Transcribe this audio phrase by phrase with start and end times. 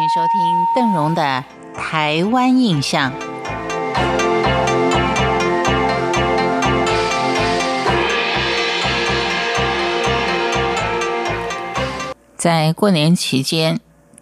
[0.00, 1.44] 请收听邓荣的
[1.76, 3.12] 《台湾印象》。
[12.38, 13.78] 在过年期间。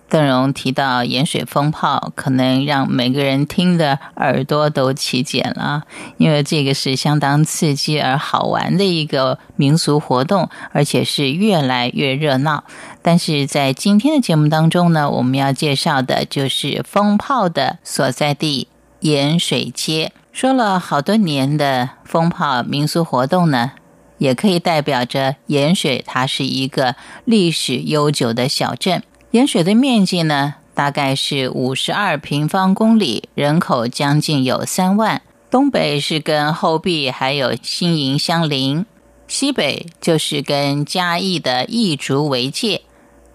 [0.09, 5.83] 邓荣提到盐水风炮，可能让每个人听的耳朵都起茧了，
[6.17, 12.65] 因为这个是相当刺激而好玩的一个民俗活动，而且是越来越热闹。
[13.03, 18.69] 但是在今天的节目当中呢，我们要介绍的就是风炮的所在地
[19.01, 20.13] 盐水街。
[20.33, 23.73] 说了好多年的风炮民俗活动呢，
[24.17, 29.03] 也可以代表着盐水，它是一个历史悠久的小镇。
[29.33, 35.21] 盐水的面积呢，大概是五十二平方公里，人口将近有三万。
[35.51, 38.87] 东北是跟后壁还有新营相邻，
[39.27, 42.81] 西北就是跟嘉义的义竹为界，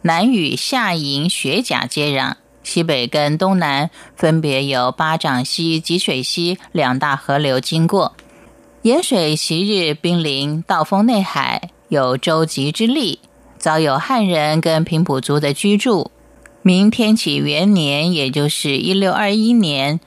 [0.01, 2.33] 南与下营学甲接壤。
[2.63, 8.13] 西北跟东南分别有巴掌溪、吉水溪两大河流经过。
[8.81, 13.19] 盐水昔日濒临道丰内海，有舟楫之利。
[13.63, 16.11] 早有汉人跟平埔族的居住。
[16.63, 20.01] 明天启元年，也就是一六二一年，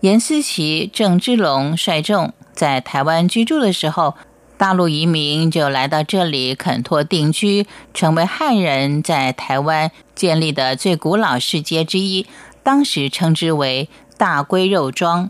[0.00, 4.14] 严思齐、郑芝龙率众在台湾居住的时候，
[4.56, 12.26] 大陆移民就来到这里垦拓定居，成为汉人在台湾建立的最古老世街之一。
[12.62, 15.28] 当时称之为大龟肉庄。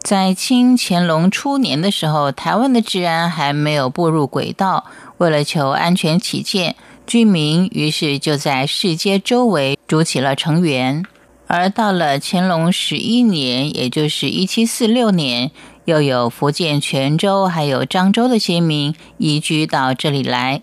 [0.00, 4.86] 在清乾隆初年的时候，台湾的治安还没有步入轨道，
[5.18, 6.74] 为了求安全起见。
[7.12, 11.04] 居民于是就在市街周围筑起了城垣，
[11.46, 15.50] 而到了乾隆十一年，也就是一七四六年，
[15.84, 20.62] 又有福建泉州还有漳州的先民移居到这里来，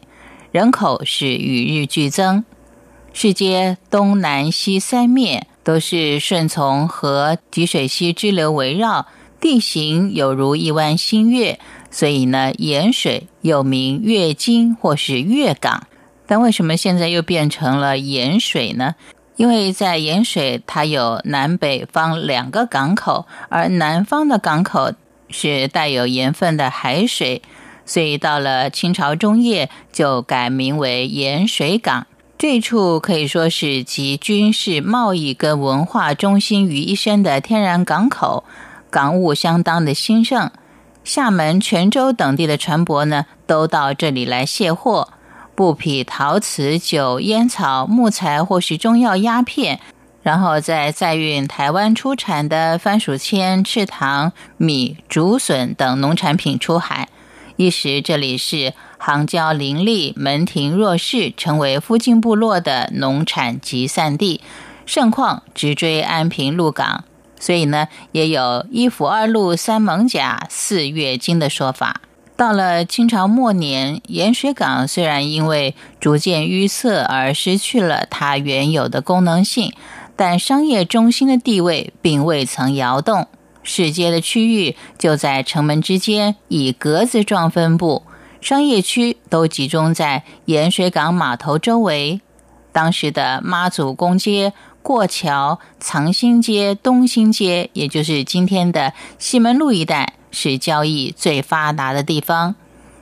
[0.51, 2.43] 人口是与日俱增。
[3.13, 9.05] 市街东南西三面都是顺从和吉水溪支流围绕，
[9.39, 11.59] 地形有如一湾新月，
[11.91, 15.83] 所以呢，盐水又名月津或是月港。
[16.29, 18.93] 但为什么现在又变成了盐水呢？
[19.35, 24.93] 因为在盐水，它有南北方两个港口，而南方的港口
[25.29, 27.41] 是带有盐分的海水，
[27.83, 32.05] 所以到了清朝中叶就改名为盐水港。
[32.37, 38.43] 这处可以说是集军事、贸易跟文化中心于一身的天然港口，
[38.91, 40.51] 港务相当的兴盛。
[41.03, 45.09] 厦门、泉州等地的船舶呢，都到这里来卸货。
[45.59, 49.81] 布匹、陶瓷、酒、烟草、木材或是中药、鸦片，
[50.23, 57.09] 然后再载运台湾出产的番薯签、赤糖、米、竹笋等农产品出海。
[57.57, 64.39] 一时这里是杭郊林立、门庭若市，成为附近部落的农产集散地。
[64.85, 67.03] 盛况直追安平鹿港，
[67.37, 71.99] 所以呢，也有一府二路三艋甲四月经的说法。
[72.39, 79.73] 到了清朝末年，盐水港虽然因为逐渐淤塞而失去了它原有的功能性，
[80.15, 83.27] 但商业中心的地位并未曾摇动。
[83.61, 88.03] 市街的区域就在城门之间，以格子状分布，
[88.39, 92.21] 商业区都集中在盐水港码头周围。
[92.71, 100.13] 当时的妈祖公街、过桥、藏心街、东兴街，也就是今天的西门路一带。
[100.31, 102.55] 是交易最发达的地方，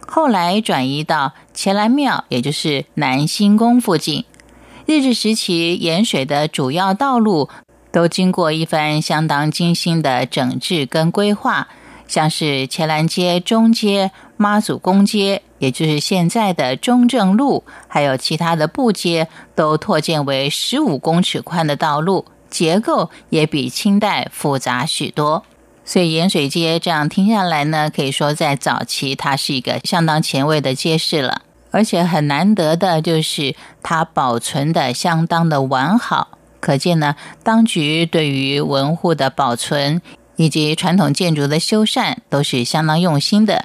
[0.07, 4.25] 后来转移到乾兰庙，也就是南新宫附近。
[4.85, 7.49] 日治时期，盐水的主要道路
[7.91, 11.67] 都经过一番相当精心的整治跟规划，
[12.07, 25.43] 像是乾兰街、中街、妈祖宫街，也就是现在的中正路，还有其他的部街，都拓建为十五公尺宽的道路，结构也比清代复杂许多。
[25.87, 40.01] 所以盐水街这样听下来呢，可以说在早期它是一个相当前卫的街市了，而且很难得的就是它保存的相当的完好，可见呢，当局对于文物的保存
[40.35, 43.63] 以及传统建筑的修缮都是相当用心的。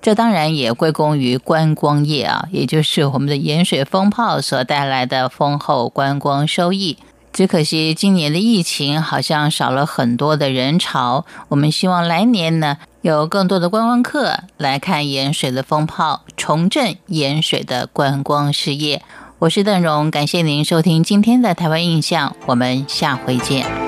[0.00, 6.98] 这当然也归功于观光业啊，也就是我们的盐水风炮所带来的丰厚观光收益。
[7.34, 11.26] 只可惜今年的疫情好像少了很多的人潮。
[11.48, 19.02] 我们希望来年呢有更多的观光客来看盐水的风炮，重振盐水的观光事业。
[19.40, 23.83] 我是邓荣，感谢您收听今天的台湾印象，我们下回见。